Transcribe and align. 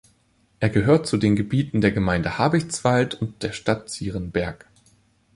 Er 0.59 0.69
gehört 0.71 1.05
zu 1.05 1.17
den 1.17 1.35
Gebieten 1.35 1.79
der 1.79 1.91
Gemeinde 1.91 2.39
Habichtswald 2.39 3.13
und 3.13 3.43
der 3.43 3.51
Stadt 3.51 3.87
Zierenberg. 3.91 4.67